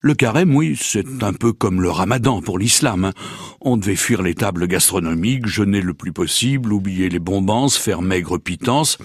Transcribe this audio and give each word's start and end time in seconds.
Le 0.00 0.14
carême, 0.14 0.54
oui, 0.54 0.78
c'est 0.80 1.24
un 1.24 1.32
peu 1.32 1.52
comme 1.52 1.82
le 1.82 1.90
ramadan 1.90 2.40
pour 2.40 2.56
l'islam. 2.58 3.06
hein. 3.06 3.12
On 3.60 3.76
devait 3.76 3.96
fuir 3.96 4.22
les 4.22 4.34
tables 4.36 4.68
gastronomiques, 4.68 5.46
jeûner 5.46 5.80
le 5.80 5.92
plus 5.92 6.12
possible, 6.12 6.72
oublier 6.72 7.08
les 7.08 7.18
bombances, 7.18 7.76
faire 7.76 8.00
maigre 8.00 8.38
pitance. 8.38 8.98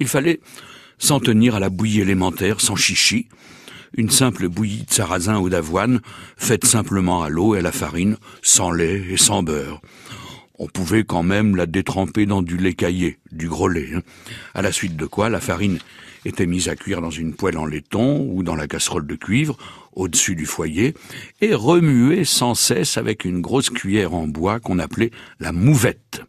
Il 0.00 0.08
fallait 0.08 0.40
s'en 0.98 1.20
tenir 1.20 1.54
à 1.54 1.60
la 1.60 1.70
bouillie 1.70 2.00
élémentaire, 2.00 2.60
sans 2.60 2.74
chichi. 2.74 3.28
Une 3.96 4.10
simple 4.10 4.48
bouillie 4.48 4.82
de 4.88 4.92
sarrasin 4.92 5.38
ou 5.38 5.48
d'avoine, 5.48 6.00
faite 6.36 6.64
simplement 6.64 7.22
à 7.22 7.28
l'eau 7.28 7.54
et 7.54 7.58
à 7.58 7.62
la 7.62 7.72
farine, 7.72 8.16
sans 8.42 8.72
lait 8.72 9.04
et 9.08 9.16
sans 9.16 9.44
beurre. 9.44 9.80
On 10.58 10.66
pouvait 10.66 11.04
quand 11.04 11.22
même 11.22 11.54
la 11.54 11.66
détremper 11.66 12.26
dans 12.26 12.42
du 12.42 12.56
lait 12.56 12.74
caillé, 12.74 13.18
du 13.30 13.48
gros 13.48 13.68
lait. 13.68 13.90
hein. 13.94 14.02
À 14.54 14.62
la 14.62 14.72
suite 14.72 14.96
de 14.96 15.06
quoi, 15.06 15.28
la 15.30 15.40
farine 15.40 15.78
était 16.24 16.46
mise 16.46 16.68
à 16.68 16.76
cuire 16.76 17.00
dans 17.00 17.10
une 17.10 17.34
poêle 17.34 17.56
en 17.56 17.64
laiton 17.66 18.28
ou 18.30 18.42
dans 18.42 18.54
la 18.56 18.66
casserole 18.68 19.06
de 19.06 19.14
cuivre, 19.14 19.56
au-dessus 19.92 20.34
du 20.34 20.46
foyer, 20.46 20.94
et 21.40 21.54
remuée 21.54 22.24
sans 22.24 22.54
cesse 22.54 22.96
avec 22.96 23.24
une 23.24 23.40
grosse 23.40 23.70
cuillère 23.70 24.14
en 24.14 24.26
bois 24.26 24.60
qu'on 24.60 24.78
appelait 24.78 25.10
la 25.38 25.52
mouvette. 25.52 26.22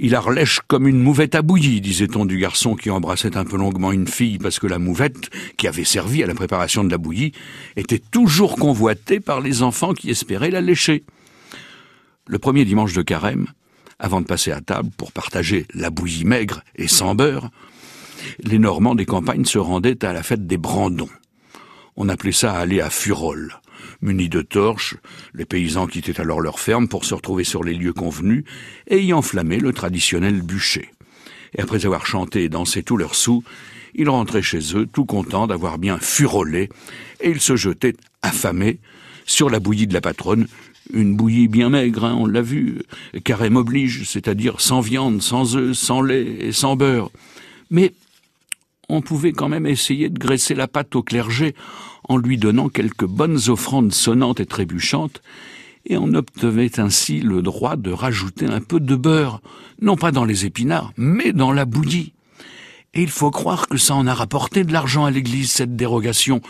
Il 0.00 0.14
a 0.14 0.20
relèche 0.20 0.60
comme 0.68 0.86
une 0.86 1.00
mouvette 1.00 1.34
à 1.34 1.42
bouillie, 1.42 1.80
disait-on 1.80 2.24
du 2.24 2.38
garçon 2.38 2.76
qui 2.76 2.88
embrassait 2.88 3.36
un 3.36 3.44
peu 3.44 3.56
longuement 3.56 3.90
une 3.90 4.06
fille, 4.06 4.38
parce 4.38 4.60
que 4.60 4.68
la 4.68 4.78
mouvette, 4.78 5.28
qui 5.56 5.66
avait 5.66 5.82
servi 5.82 6.22
à 6.22 6.26
la 6.26 6.34
préparation 6.34 6.84
de 6.84 6.90
la 6.90 6.98
bouillie, 6.98 7.32
était 7.74 7.98
toujours 7.98 8.54
convoitée 8.54 9.18
par 9.18 9.40
les 9.40 9.62
enfants 9.62 9.94
qui 9.94 10.10
espéraient 10.10 10.52
la 10.52 10.60
lécher. 10.60 11.02
Le 12.28 12.38
premier 12.38 12.64
dimanche 12.64 12.92
de 12.92 13.02
carême, 13.02 13.48
avant 13.98 14.20
de 14.20 14.26
passer 14.26 14.52
à 14.52 14.60
table 14.60 14.90
pour 14.96 15.10
partager 15.10 15.66
la 15.74 15.90
bouillie 15.90 16.24
maigre 16.24 16.62
et 16.76 16.86
sans 16.86 17.16
beurre, 17.16 17.50
les 18.44 18.60
Normands 18.60 18.94
des 18.94 19.06
campagnes 19.06 19.46
se 19.46 19.58
rendaient 19.58 20.04
à 20.04 20.12
la 20.12 20.22
fête 20.22 20.46
des 20.46 20.58
Brandons. 20.58 21.08
On 22.00 22.08
appelait 22.08 22.30
ça 22.30 22.54
aller 22.54 22.80
à 22.80 22.90
Furol. 22.90 23.60
Munis 24.02 24.28
de 24.28 24.40
torches, 24.40 24.96
les 25.34 25.44
paysans 25.44 25.88
quittaient 25.88 26.20
alors 26.20 26.40
leur 26.40 26.60
ferme 26.60 26.86
pour 26.86 27.04
se 27.04 27.12
retrouver 27.12 27.42
sur 27.42 27.64
les 27.64 27.74
lieux 27.74 27.92
convenus 27.92 28.44
et 28.86 29.02
y 29.02 29.12
enflammer 29.12 29.58
le 29.58 29.72
traditionnel 29.72 30.40
bûcher. 30.40 30.92
Et 31.56 31.60
après 31.60 31.86
avoir 31.86 32.06
chanté 32.06 32.44
et 32.44 32.48
dansé 32.48 32.84
tous 32.84 32.96
leurs 32.96 33.16
sous, 33.16 33.42
ils 33.96 34.08
rentraient 34.08 34.42
chez 34.42 34.76
eux 34.76 34.86
tout 34.86 35.06
contents 35.06 35.48
d'avoir 35.48 35.78
bien 35.78 35.98
furolé 35.98 36.68
et 37.20 37.30
ils 37.30 37.40
se 37.40 37.56
jetaient 37.56 37.96
affamés 38.22 38.78
sur 39.26 39.50
la 39.50 39.58
bouillie 39.58 39.88
de 39.88 39.94
la 39.94 40.00
patronne, 40.00 40.46
une 40.92 41.16
bouillie 41.16 41.48
bien 41.48 41.68
maigre, 41.68 42.04
hein, 42.04 42.16
on 42.16 42.26
l'a 42.26 42.42
vu, 42.42 42.82
carême 43.24 43.56
oblige, 43.56 44.04
c'est-à-dire 44.04 44.60
sans 44.60 44.80
viande, 44.80 45.20
sans 45.20 45.56
œufs, 45.56 45.76
sans 45.76 46.00
lait 46.00 46.46
et 46.46 46.52
sans 46.52 46.76
beurre. 46.76 47.10
Mais 47.72 47.92
on 48.88 49.02
pouvait 49.02 49.32
quand 49.32 49.48
même 49.48 49.66
essayer 49.66 50.08
de 50.08 50.18
graisser 50.18 50.54
la 50.54 50.68
pâte 50.68 50.96
au 50.96 51.02
clergé 51.02 51.54
en 52.08 52.16
lui 52.16 52.38
donnant 52.38 52.68
quelques 52.68 53.04
bonnes 53.04 53.38
offrandes 53.48 53.92
sonnantes 53.92 54.40
et 54.40 54.46
trébuchantes, 54.46 55.22
et 55.86 55.96
on 55.96 56.14
obtenait 56.14 56.80
ainsi 56.80 57.20
le 57.20 57.42
droit 57.42 57.76
de 57.76 57.90
rajouter 57.90 58.46
un 58.46 58.60
peu 58.60 58.80
de 58.80 58.96
beurre, 58.96 59.40
non 59.80 59.96
pas 59.96 60.10
dans 60.10 60.24
les 60.24 60.46
épinards, 60.46 60.92
mais 60.96 61.32
dans 61.32 61.52
la 61.52 61.64
bouillie. 61.64 62.12
Et 62.94 63.02
il 63.02 63.10
faut 63.10 63.30
croire 63.30 63.68
que 63.68 63.78
ça 63.78 63.94
en 63.94 64.06
a 64.06 64.14
rapporté 64.14 64.64
de 64.64 64.72
l'argent 64.72 65.04
à 65.04 65.10
l'Église, 65.10 65.50
cette 65.50 65.76
dérogation, 65.76 66.40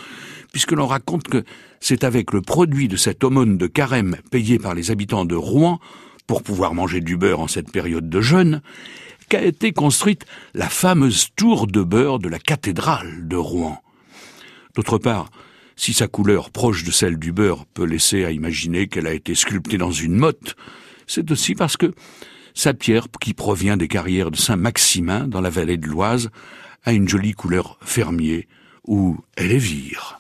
puisque 0.53 0.73
l'on 0.73 0.87
raconte 0.87 1.29
que 1.29 1.45
c'est 1.81 2.05
avec 2.05 2.33
le 2.33 2.43
produit 2.43 2.89
de 2.89 2.97
cette 2.97 3.23
aumône 3.23 3.59
de 3.59 3.67
carême 3.67 4.17
payée 4.31 4.59
par 4.59 4.75
les 4.75 4.91
habitants 4.91 5.25
de 5.25 5.35
Rouen, 5.35 5.81
pour 6.27 6.43
pouvoir 6.43 6.75
manger 6.75 7.01
du 7.01 7.17
beurre 7.17 7.41
en 7.41 7.49
cette 7.49 7.73
période 7.73 8.09
de 8.09 8.21
jeûne, 8.21 8.61
qu'a 9.29 9.43
été 9.43 9.73
construite 9.73 10.25
la 10.55 10.69
fameuse 10.69 11.29
tour 11.37 11.67
de 11.67 11.83
beurre 11.83 12.19
de 12.19 12.29
la 12.29 12.39
cathédrale 12.39 13.29
de 13.29 13.37
Rouen. 13.37 13.83
D'autre 14.75 14.99
part, 14.99 15.31
si 15.77 15.93
sa 15.93 16.09
couleur 16.09 16.51
proche 16.51 16.85
de 16.85 16.91
celle 16.91 17.19
du 17.19 17.33
beurre 17.33 17.67
peut 17.67 17.85
laisser 17.85 18.25
à 18.25 18.31
imaginer 18.31 18.89
qu'elle 18.89 19.07
a 19.07 19.13
été 19.13 19.35
sculptée 19.35 19.79
dans 19.79 19.93
une 19.93 20.17
motte, 20.17 20.57
c'est 21.07 21.31
aussi 21.31 21.55
parce 21.55 21.77
que 21.77 21.93
sa 22.55 22.75
pierre, 22.75 23.07
qui 23.21 23.35
provient 23.35 23.77
des 23.77 23.87
carrières 23.87 24.33
de 24.33 24.37
Saint-Maximin 24.37 25.29
dans 25.29 25.41
la 25.41 25.51
vallée 25.51 25.77
de 25.77 25.87
l'Oise, 25.87 26.31
a 26.85 26.93
une 26.93 27.09
jolie 27.09 27.35
couleur 27.35 27.79
fermier 27.81 28.49
ou 28.85 29.19
elle 29.37 29.53
est 29.53 29.59
vire. 29.59 30.19